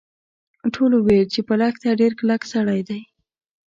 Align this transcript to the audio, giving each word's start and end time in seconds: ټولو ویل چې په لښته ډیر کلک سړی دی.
ټولو 0.75 0.97
ویل 1.07 1.27
چې 1.33 1.41
په 1.47 1.53
لښته 1.61 1.89
ډیر 2.01 2.11
کلک 2.19 2.41
سړی 2.53 2.81
دی. 2.89 3.01